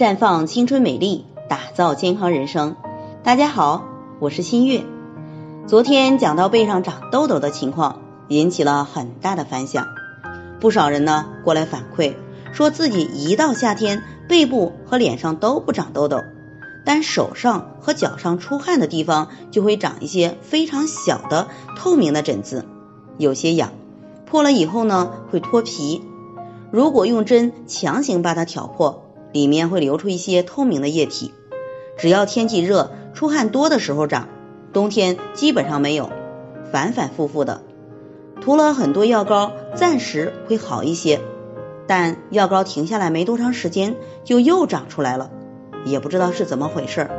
[0.00, 2.74] 绽放青春美丽，打造健康人生。
[3.22, 3.84] 大家好，
[4.18, 4.82] 我是新月。
[5.66, 9.88] 昨天讲到背上长痘痘的情况，引起了很大的反响。
[10.58, 12.14] 不少人呢过来反馈，
[12.50, 16.24] 说自己一到夏天，背部和脸上都不长痘痘，
[16.86, 22.64] 但手上和脚上出汗的地方就会长一些非常小的透明的疹子，
[23.18, 23.72] 有些痒，
[24.24, 26.02] 破了以后呢会脱皮。
[26.70, 31.32] 如果用针强行把它挑破，里面会流出一些透明的液体，
[31.98, 34.28] 只要天气热、出汗多的时候长，
[34.72, 36.10] 冬天基本上没有，
[36.72, 37.62] 反反复复的。
[38.40, 41.20] 涂了很多药膏，暂时会好一些，
[41.86, 45.30] 但药膏停下来没多长时间，就又长出来了，
[45.84, 47.10] 也不知道是怎么回事。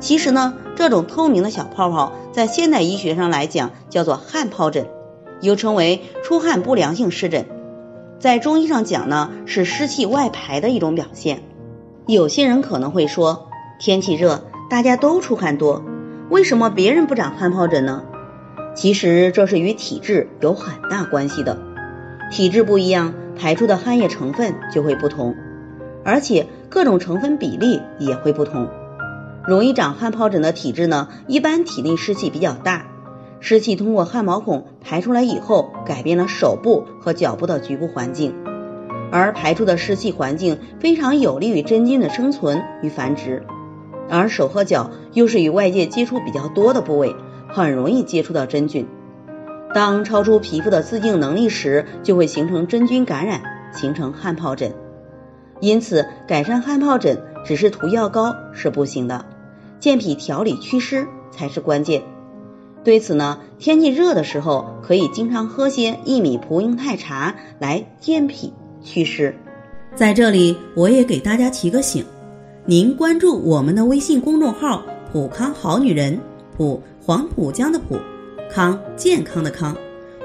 [0.00, 4.86] 其实呢，这种透明的小泡泡，在现代医学上来讲叫做汗疱疹，
[5.40, 7.46] 又称为出汗不良性湿疹。
[8.20, 11.42] 在中医上讲呢，是湿气外排的一种表现。
[12.06, 15.84] 有些人可能会说，天气热，大家都出汗多，
[16.28, 18.02] 为什么别人不长汗疱疹呢？
[18.74, 21.60] 其实这是与体质有很大关系的。
[22.32, 25.36] 体质不一样，排出的汗液成分就会不同，
[26.04, 28.68] 而且各种成分比例也会不同。
[29.46, 32.86] 容易长汗疱疹的体质呢，一般体内湿气比较大。
[33.40, 38.34] 湿气通过汗毛孔排出来以后，改变了手部和脚部的局部环境，
[39.12, 43.44] 而排出的湿气环境非常有利于真菌的生存与繁殖，
[44.08, 47.14] 而手和脚又是与外界接触比较多的部位，
[47.48, 48.86] 很容易接触到真菌。
[49.74, 53.42] 当超出皮肤的自净能力时，就会形成真菌感染，
[53.72, 54.72] 形成汗疱疹。
[55.60, 59.26] 因此，改善汗疱疹只是涂药膏是不行的，
[59.78, 62.02] 健脾调理祛湿才是关键。
[62.84, 69.36] 对此呢，天气热的时候可以经常喝些薏米蒲英肽茶来健脾祛湿。
[69.94, 72.04] 在这里，我也给大家提个醒：
[72.64, 76.18] 您关注我们的微信公众号“普康好女人”，
[76.56, 77.98] 普黄浦江的浦，
[78.50, 79.76] 康健康的康，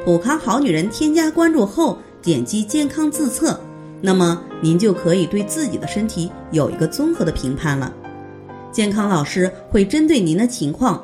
[0.06, 3.59] 普康好女人添加关注后，点击健康自测，
[4.00, 7.92] 那么您就可以对自己的身体有一个综合的评判了。
[8.72, 11.03] 健康老师会针对您的情况。